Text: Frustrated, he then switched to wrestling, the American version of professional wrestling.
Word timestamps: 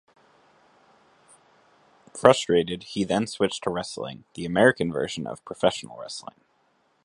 Frustrated, 2.15 2.81
he 2.81 3.03
then 3.03 3.27
switched 3.27 3.63
to 3.65 3.69
wrestling, 3.69 4.23
the 4.33 4.45
American 4.45 4.91
version 4.91 5.27
of 5.27 5.45
professional 5.45 5.95
wrestling. 5.99 6.33